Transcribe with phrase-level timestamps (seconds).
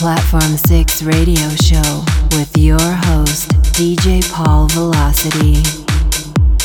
[0.00, 5.60] Platform 6 radio show with your host, DJ Paul Velocity.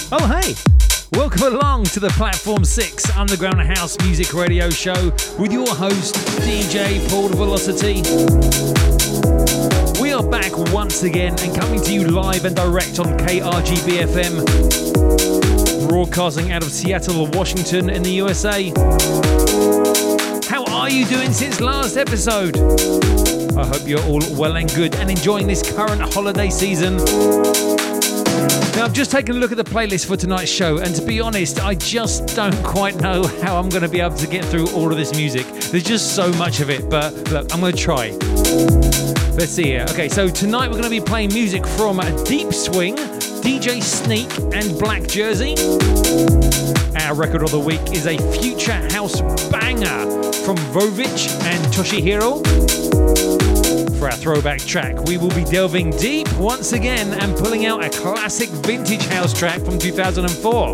[0.09, 0.55] Oh, hey!
[1.11, 7.05] Welcome along to the Platform 6 Underground House Music Radio Show with your host, DJ
[7.09, 8.03] Paul Velocity.
[10.01, 15.89] We are back once again and coming to you live and direct on KRGB FM,
[15.89, 18.71] broadcasting out of Seattle, Washington, in the USA.
[20.85, 22.55] Are you doing since last episode?
[23.57, 26.97] I hope you're all well and good and enjoying this current holiday season.
[28.75, 31.19] Now, I've just taken a look at the playlist for tonight's show, and to be
[31.19, 34.67] honest, I just don't quite know how I'm going to be able to get through
[34.75, 35.47] all of this music.
[35.71, 38.11] There's just so much of it, but look, I'm going to try.
[39.31, 39.87] Let's see here.
[39.89, 42.95] Okay, so tonight we're going to be playing music from Deep Swing,
[43.45, 45.53] DJ Sneak, and Black Jersey.
[47.05, 49.21] Our record of the week is a future house
[49.51, 52.41] banger from Vovich and Toshihiro.
[53.99, 57.89] For our throwback track, we will be delving deep once again and pulling out a
[57.91, 60.73] classic vintage house track from 2004.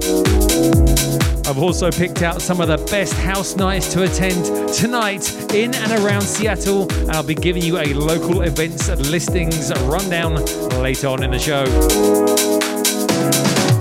[1.45, 5.91] I've also picked out some of the best house nights to attend tonight in and
[6.05, 10.35] around Seattle, and I'll be giving you a local events listings rundown
[10.81, 12.60] later on in the show.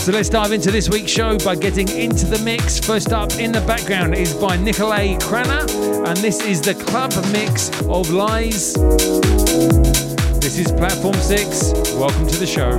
[0.00, 2.80] So let's dive into this week's show by getting into the mix.
[2.80, 5.66] First up in the background is by Nikolay Cranner,
[6.08, 8.72] and this is the club mix of Lies.
[10.40, 11.72] This is Platform 6.
[11.96, 12.78] Welcome to the show.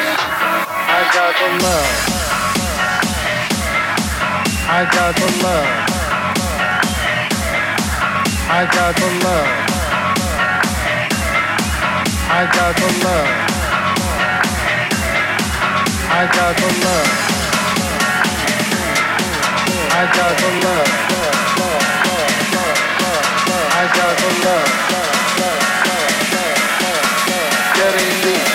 [1.13, 1.87] Got the love.
[4.69, 5.67] I got the love.
[8.47, 9.47] I got the love.
[12.31, 13.27] I got the love.
[16.07, 17.11] I got the love.
[19.91, 20.91] I got the love.
[23.73, 24.69] I got the love.
[27.75, 28.47] Getting deep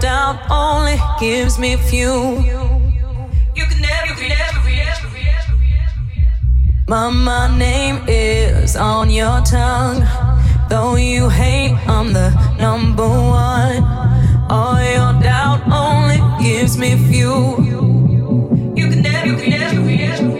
[0.00, 2.42] Doubt only gives me fuel.
[3.54, 4.60] You can never, you can never
[6.90, 10.02] my, my name is on your tongue.
[10.68, 13.84] Though you hate, I'm the number one.
[14.50, 17.62] All your doubt only gives me fuel.
[18.74, 20.39] You can never, you can never, you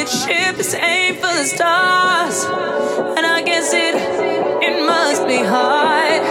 [0.00, 2.44] it ships aim for the stars.
[3.16, 3.94] And I guess it,
[4.66, 6.22] it must be hard.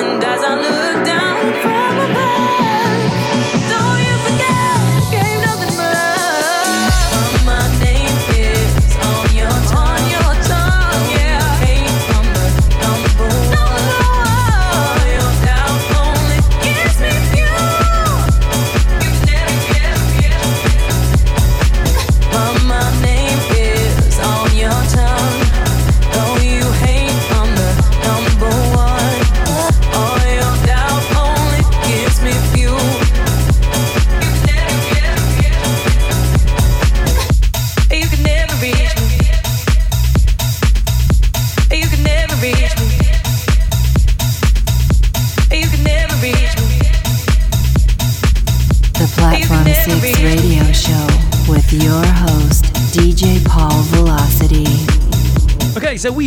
[0.00, 1.15] And as I look down,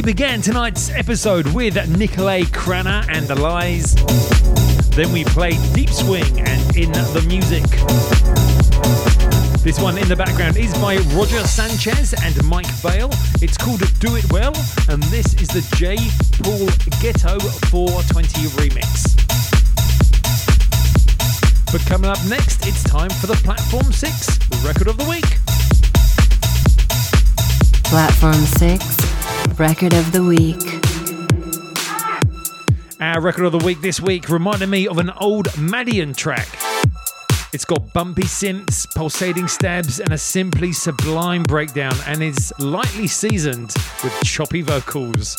[0.02, 3.96] began tonight's episode with Nikolay Cranner and the Lies.
[4.90, 7.64] Then we played Deep Swing and In the Music.
[9.64, 13.10] This one in the background is by Roger Sanchez and Mike Vale.
[13.42, 14.54] It's called Do It Well,
[14.90, 15.96] and this is the J.
[16.44, 16.68] Paul
[17.00, 19.16] Getto 420 remix.
[21.72, 25.40] But coming up next, it's time for the Platform 6 record of the week.
[27.86, 29.09] Platform 6
[29.60, 30.56] Record of the Week.
[33.02, 36.48] Our record of the week this week reminded me of an old Madeon track.
[37.52, 43.74] It's got bumpy synths, pulsating stabs, and a simply sublime breakdown, and is lightly seasoned
[44.02, 45.36] with choppy vocals.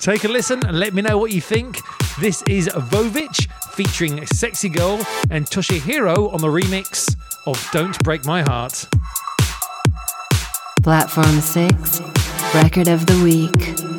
[0.00, 1.78] Take a listen and let me know what you think.
[2.18, 4.96] This is Vovich featuring Sexy Girl
[5.30, 7.14] and Toshihiro on the remix
[7.46, 8.88] of Don't Break My Heart.
[10.82, 13.91] Platform 6 Record of the Week.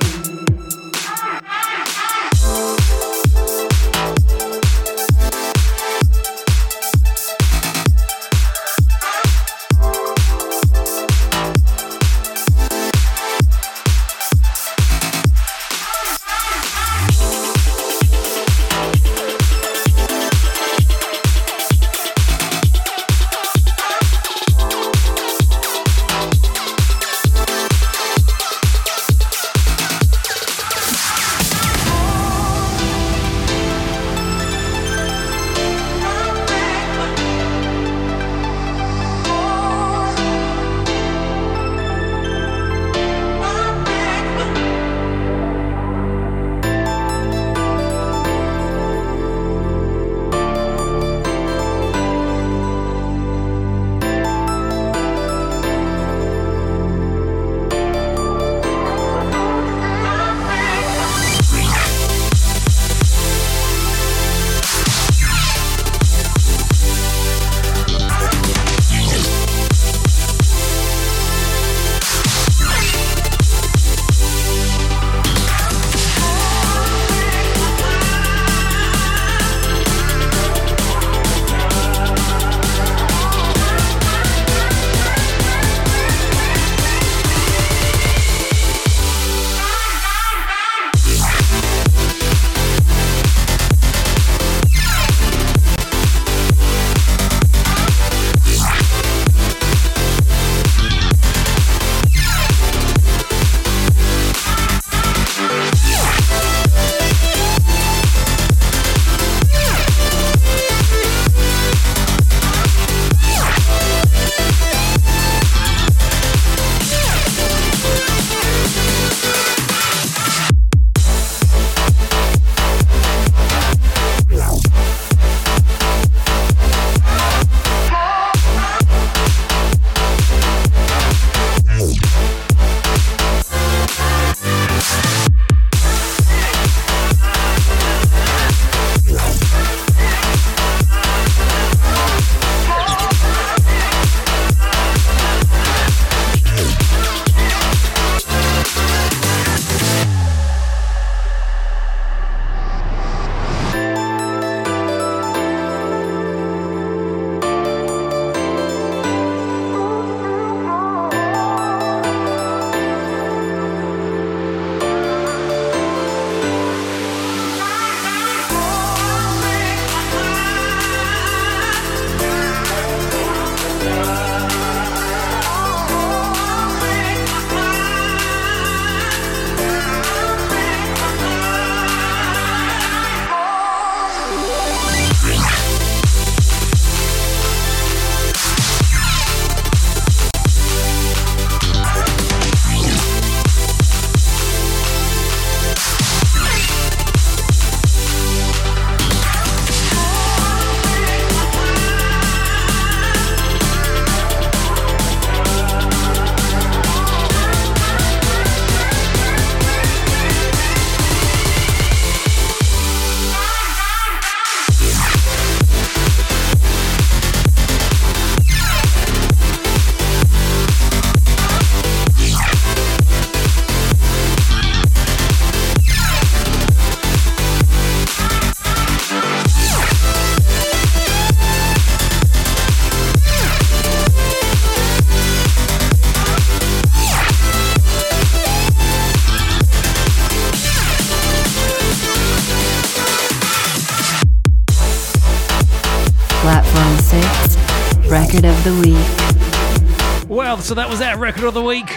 [250.64, 251.90] So that was that Record of the Week,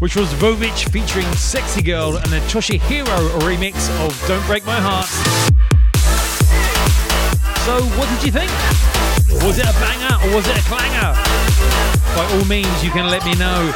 [0.00, 5.12] which was Vovich featuring Sexy Girl and the Toshihiro remix of Don't Break My Heart.
[7.68, 8.50] So, what did you think?
[9.44, 11.12] Was it a banger or was it a clanger?
[12.16, 13.74] By all means, you can let me know.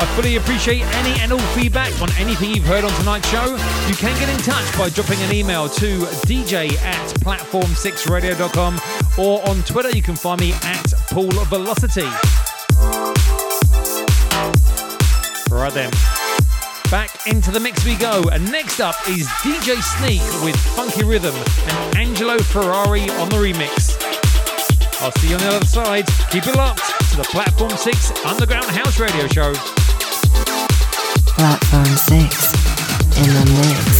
[0.00, 3.56] I fully appreciate any and all feedback on anything you've heard on tonight's show.
[3.86, 8.80] You can get in touch by dropping an email to dj at platform6radio.com
[9.18, 12.02] or on Twitter you can find me at Paul Velocity.
[15.50, 15.90] Right then.
[16.92, 18.22] Back into the mix we go.
[18.32, 24.00] And next up is DJ Sneak with Funky Rhythm and Angelo Ferreri on the remix.
[25.02, 26.06] I'll see you on the other side.
[26.30, 29.54] Keep it locked to the Platform 6 Underground House Radio Show.
[31.34, 32.12] Platform 6
[33.18, 33.97] in the mix.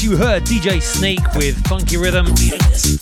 [0.00, 2.24] You heard DJ Sneak with Funky Rhythm.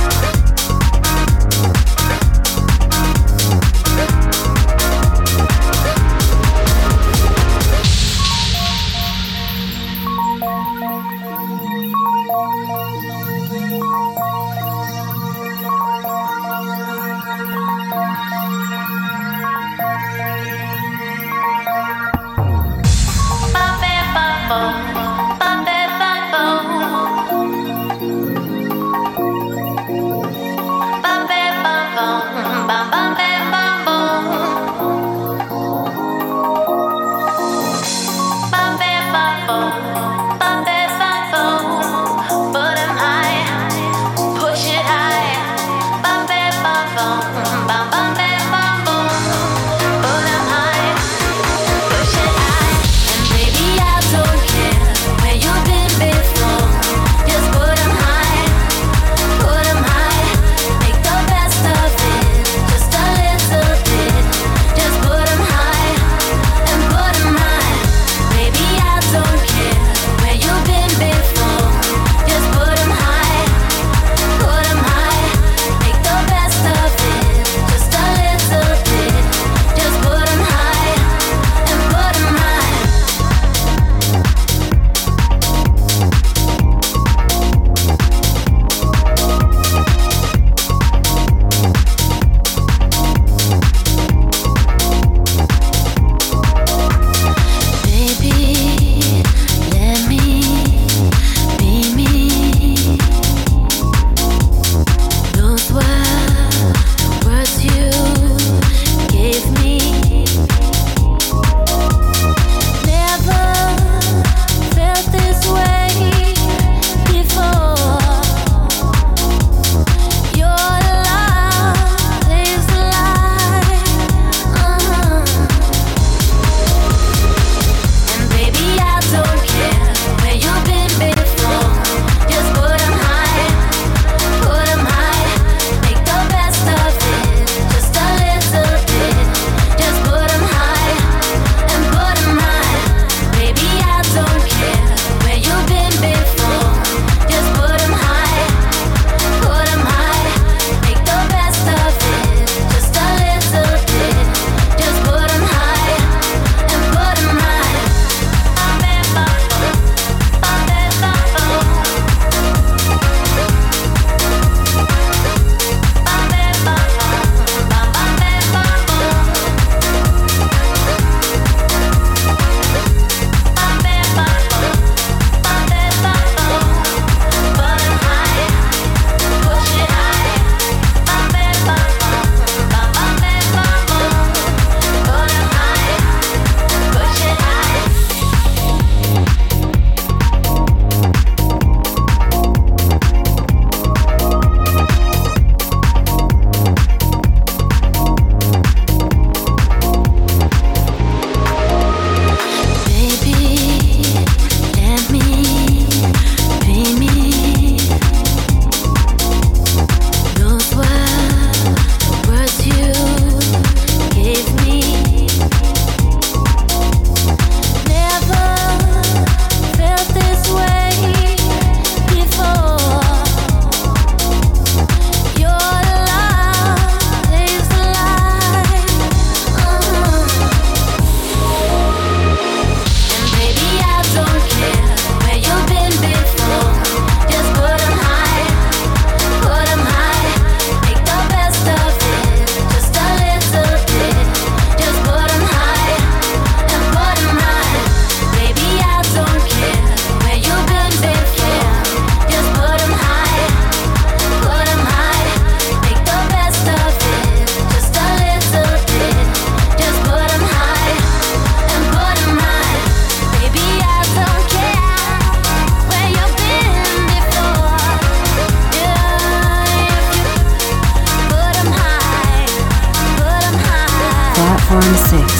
[274.69, 275.33] Platform 6,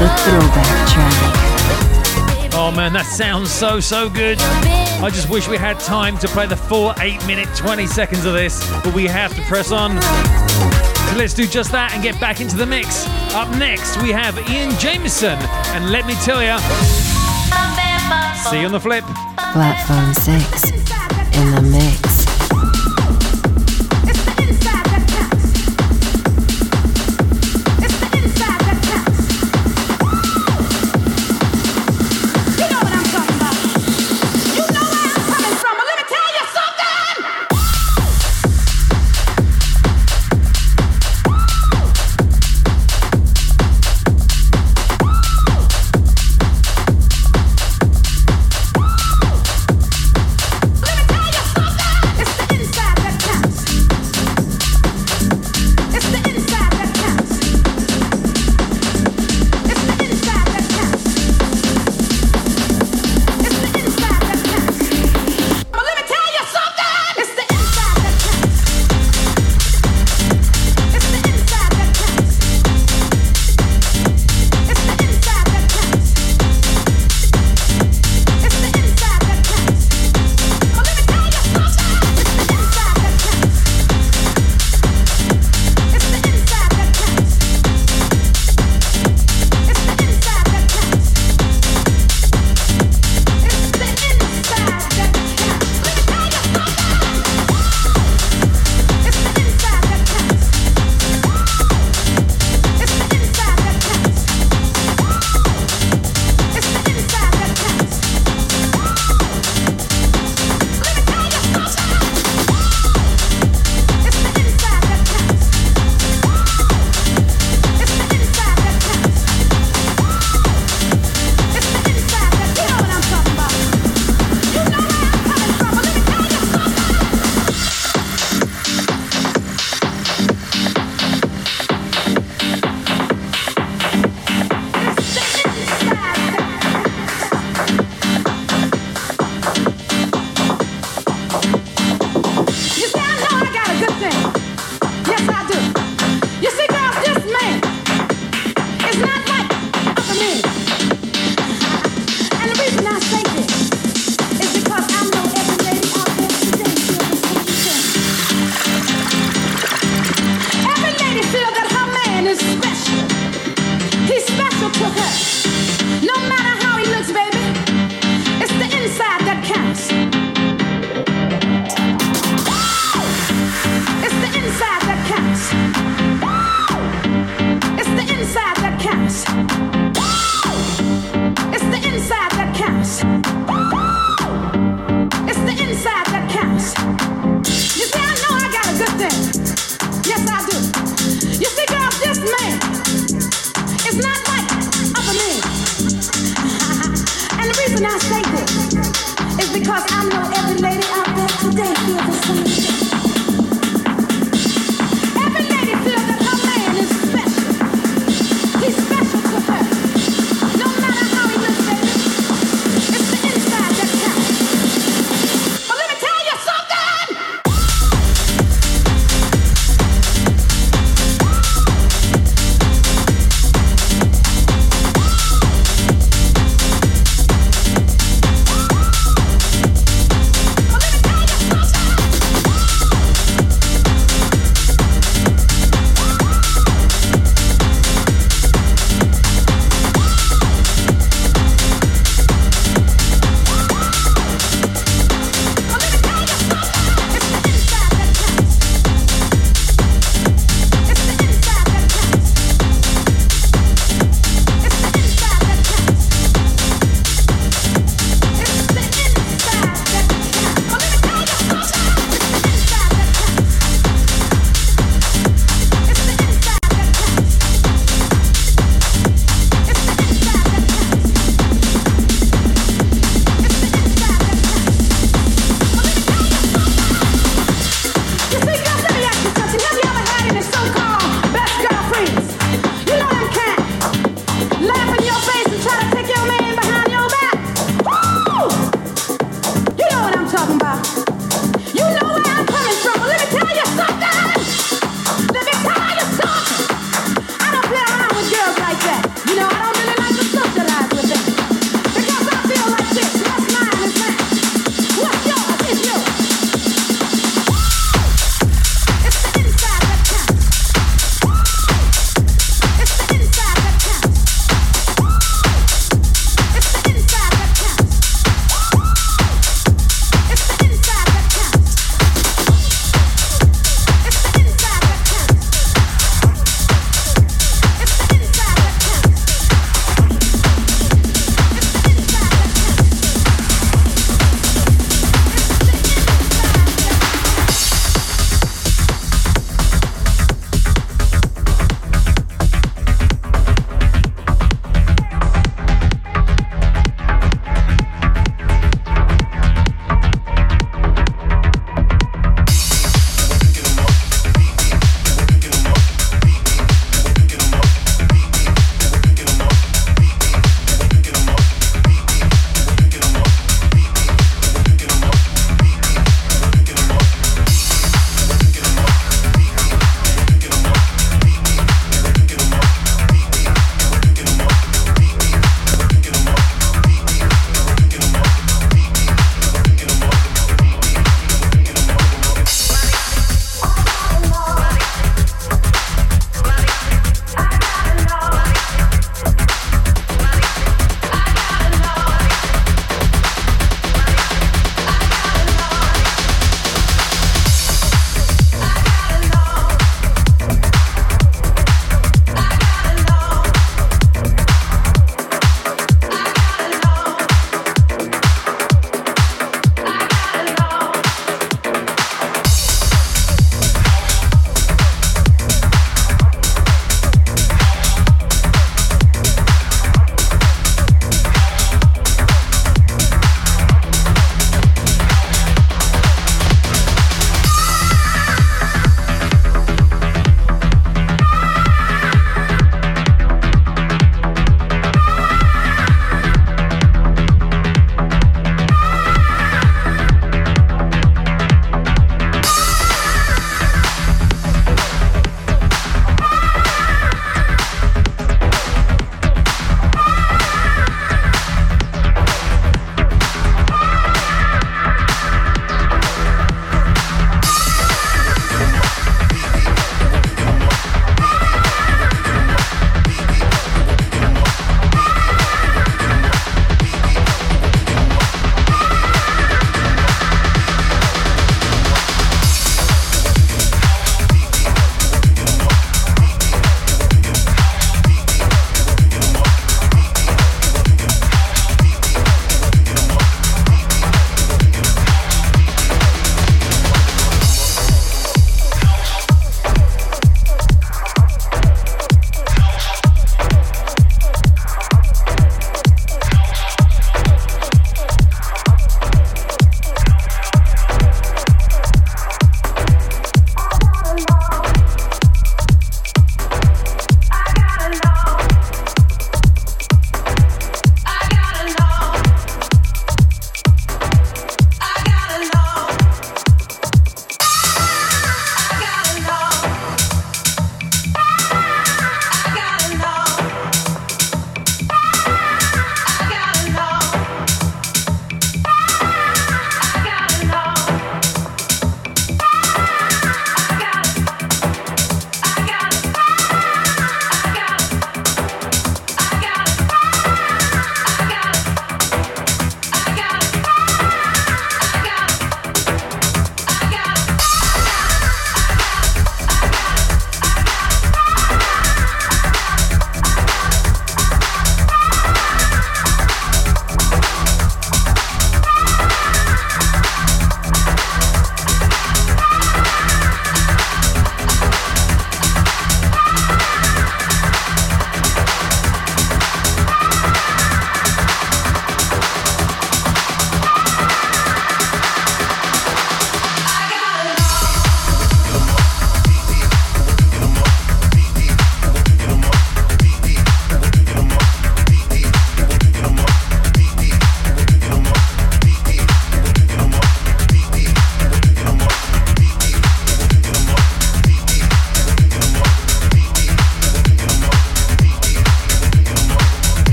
[0.00, 2.54] the throwback track.
[2.54, 4.38] Oh man, that sounds so, so good.
[4.40, 8.32] I just wish we had time to play the full 8 minute 20 seconds of
[8.32, 10.00] this, but we have to press on.
[10.00, 13.06] So let's do just that and get back into the mix.
[13.34, 15.36] Up next, we have Iain Jamieson,
[15.76, 16.56] and let me tell you,
[18.48, 19.04] see you on the flip.
[19.52, 20.70] Platform 6,
[21.36, 22.13] in the mix.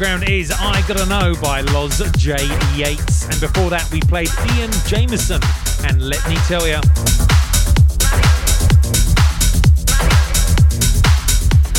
[0.00, 2.32] Background is I Gotta Know by Loz J.
[2.74, 3.24] Yates.
[3.24, 5.42] And before that, we played Iain Jamieson
[5.84, 6.80] and Let Me Tell Ya.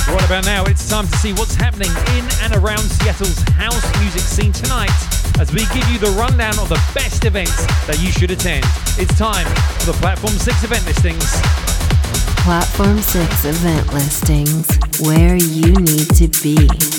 [0.05, 4.22] Right about now, it's time to see what's happening in and around Seattle's house music
[4.22, 4.93] scene tonight
[5.39, 8.63] as we give you the rundown of the best events that you should attend.
[9.01, 9.47] It's time
[9.80, 11.26] for the Platform 6 event listings.
[12.45, 14.69] Platform 6 event listings,
[15.01, 16.91] where you need to be.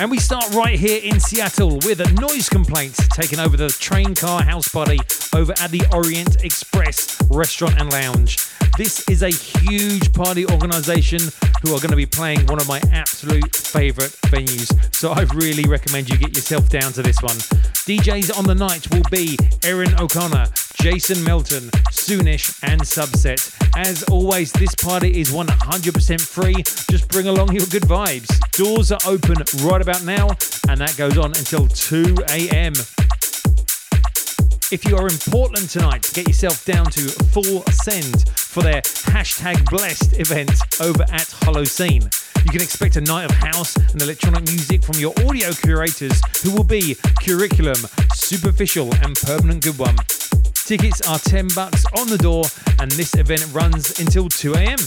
[0.00, 4.14] And we start right here in Seattle with a noise complaint taking over the train
[4.14, 4.98] car house party
[5.34, 8.38] over at the Orient Express restaurant and lounge.
[8.76, 11.20] This is a huge party organization
[11.62, 14.72] who are going to be playing one of my absolute favorite venues.
[14.92, 17.36] So I really recommend you get yourself down to this one.
[17.86, 20.46] DJs on the night will be Erin O'Connor,
[20.84, 23.40] Jason Melton, Soonish, and Subset.
[23.74, 26.56] As always, this party is 100% free.
[26.90, 28.28] Just bring along your good vibes.
[28.52, 30.28] Doors are open right about now,
[30.68, 32.74] and that goes on until 2 a.m.
[34.70, 39.64] If you are in Portland tonight, get yourself down to Full Send for their hashtag
[39.70, 42.12] blessed event over at Holocene.
[42.44, 46.54] You can expect a night of house and electronic music from your audio curators who
[46.54, 47.78] will be Curriculum,
[48.16, 49.96] Superficial, and Permanent Good One.
[50.66, 52.42] Tickets are 10 bucks on the door,
[52.80, 54.78] and this event runs until 2 a.m.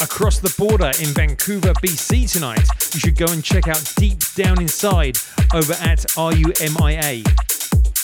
[0.00, 4.60] Across the border in Vancouver, BC tonight, you should go and check out Deep Down
[4.60, 5.18] Inside
[5.52, 7.24] over at RUMIA.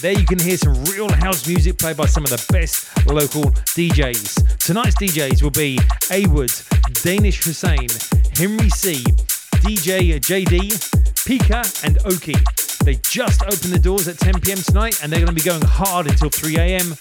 [0.01, 3.45] There you can hear some real house music played by some of the best local
[3.79, 4.59] DJs.
[4.67, 5.79] Tonight's DJs will be
[6.11, 6.53] A Wood,
[7.05, 7.87] Danish Hussein,
[8.35, 8.95] Henry C,
[9.63, 10.73] DJ JD,
[11.23, 12.35] Pika, and Oki.
[12.85, 15.63] They just opened the doors at 10 pm tonight and they're going to be going
[15.63, 16.95] hard until 3 am.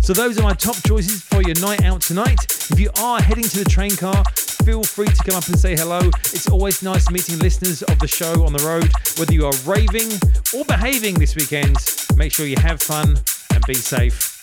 [0.00, 2.40] So, those are my top choices for your night out tonight.
[2.70, 4.24] If you are heading to the train car,
[4.64, 6.00] feel free to come up and say hello.
[6.32, 8.90] It's always nice meeting listeners of the show on the road.
[9.18, 10.10] Whether you are raving
[10.56, 11.76] or behaving this weekend,
[12.16, 13.18] make sure you have fun
[13.52, 14.40] and be safe.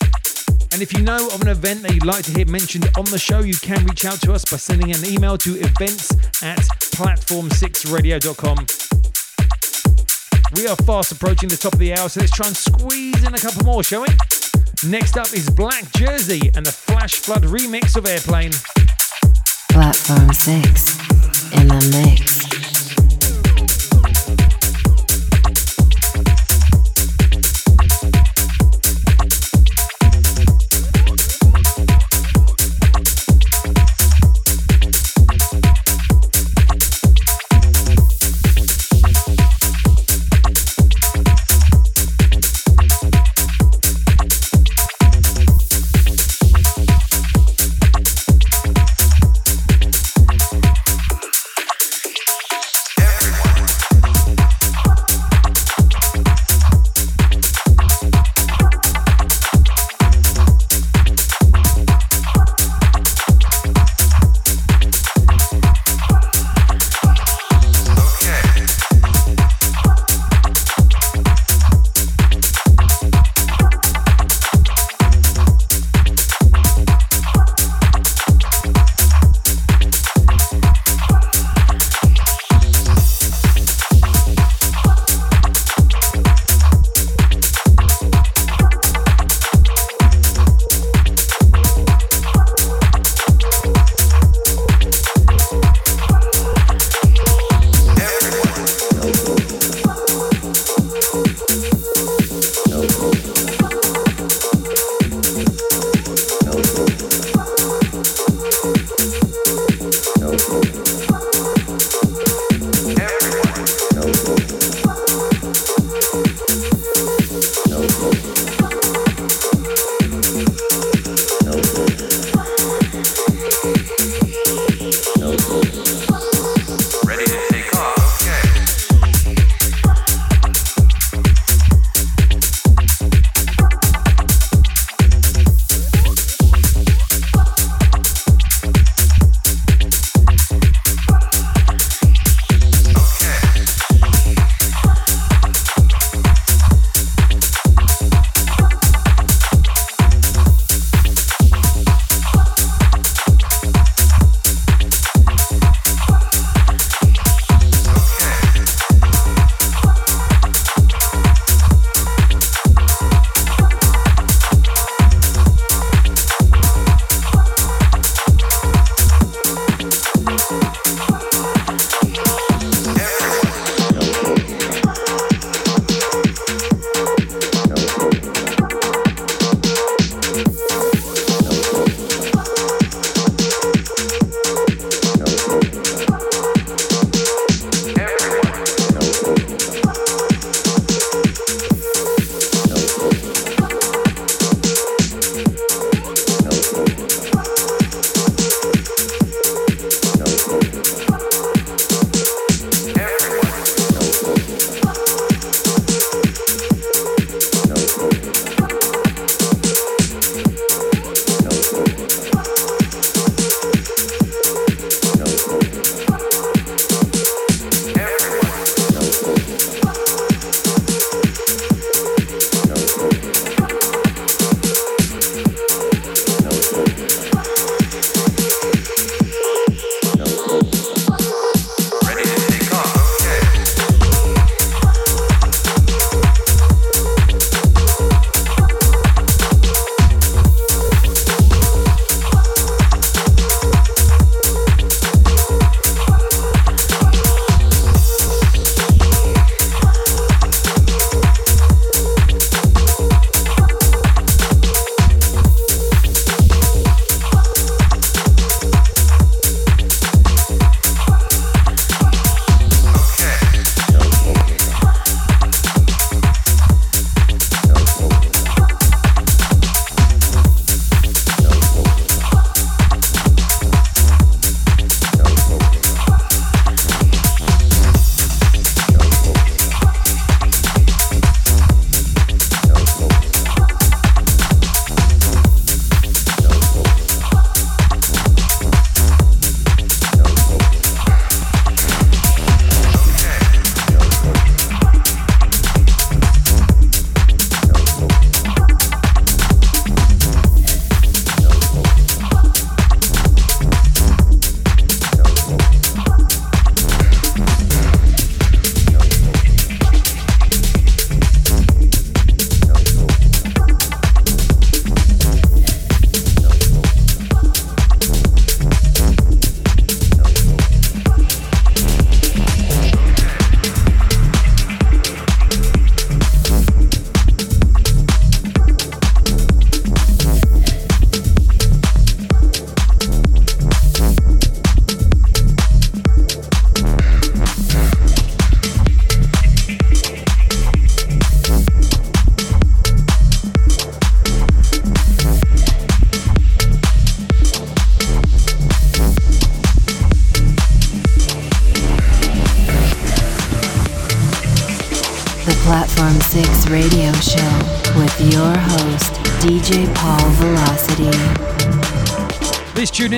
[0.71, 3.17] And if you know of an event that you'd like to hear mentioned on the
[3.17, 6.11] show, you can reach out to us by sending an email to events
[6.43, 6.59] at
[6.93, 8.67] platform6radio.com.
[10.55, 13.33] We are fast approaching the top of the hour, so let's try and squeeze in
[13.33, 14.07] a couple more, shall we?
[14.87, 18.51] Next up is Black Jersey and the Flashhood remix of Airplane.
[19.69, 22.58] Platform 6 in the mix.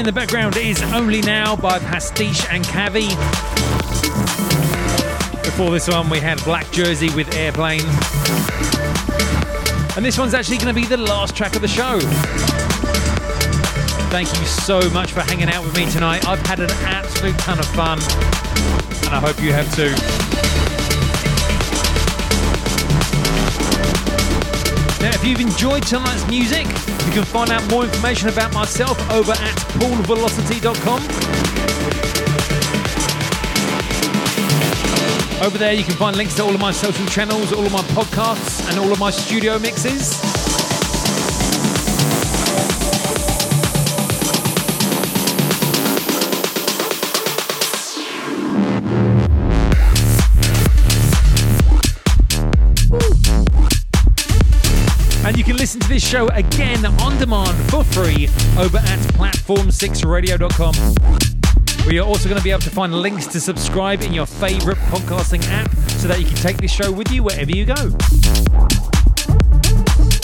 [0.01, 3.09] In the background is Only Now by Pastiche and Kavi.
[5.43, 7.83] Before this one, we had Black Jersey with Airplane.
[9.95, 11.99] And this one's actually going to be the last track of the show.
[14.09, 16.27] Thank you so much for hanging out with me tonight.
[16.27, 17.99] I've had an absolute ton of fun,
[19.05, 20.30] and I hope you have too.
[25.01, 29.31] Now, if you've enjoyed tonight's music, you can find out more information about myself over
[29.31, 31.01] at paulvelocity.com.
[35.43, 37.81] Over there, you can find links to all of my social channels, all of my
[37.81, 40.30] podcasts, and all of my studio mixes.
[55.91, 60.73] This show again on demand for free over at platform6radio.com.
[61.85, 64.77] We are also going to be able to find links to subscribe in your favorite
[64.77, 65.69] podcasting app
[65.99, 67.89] so that you can take this show with you wherever you go.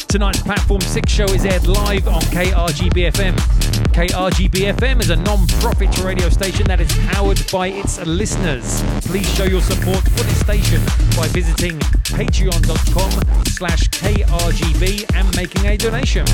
[0.07, 3.66] Tonight's Platform 6 show is aired live on KRGBFM.
[3.97, 8.83] KRGBFM is a non-profit radio station that is powered by its listeners.
[9.01, 10.79] Please show your support for this station
[11.17, 11.79] by visiting
[12.13, 13.11] patreon.com
[13.47, 16.27] slash KRGB and making a donation.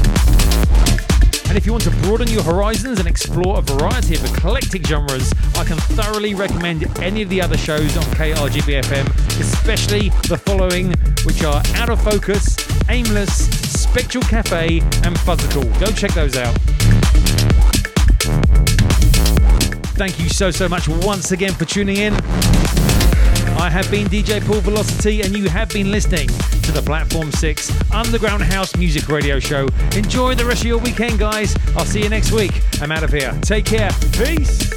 [1.48, 5.32] And if you want to broaden your horizons and explore a variety of eclectic genres,
[5.56, 9.08] I can thoroughly recommend any of the other shows on KRGBFM,
[9.40, 10.92] especially the following,
[11.24, 12.58] which are Out of Focus,
[12.90, 13.48] Aimless,
[13.82, 15.64] Spectral Cafe, and Fuzzical.
[15.80, 16.58] Go check those out.
[19.96, 22.14] Thank you so, so much once again for tuning in.
[23.60, 26.28] I have been DJ Paul Velocity, and you have been listening
[26.64, 29.68] to the Platform 6 Underground House Music Radio Show.
[29.96, 31.56] Enjoy the rest of your weekend, guys.
[31.78, 32.52] I'll see you next week.
[32.82, 33.38] I'm out of here.
[33.44, 33.92] Take care.
[34.14, 34.73] Peace.